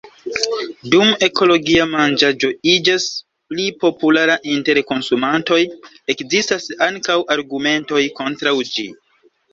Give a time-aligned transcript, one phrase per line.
[0.93, 3.05] Dum ekologia manĝaĵo iĝas
[3.53, 5.61] pli populara inter konsumantoj,
[6.15, 8.89] ekzistas ankaŭ argumentoj kontraŭ ĝi.